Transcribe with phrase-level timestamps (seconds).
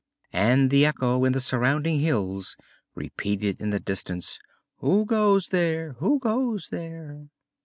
[0.33, 2.57] and the echo in the surrounding hills
[2.95, 4.39] repeated in the distance:
[4.77, 5.93] "Who goes there?
[5.99, 7.27] Who goes there?"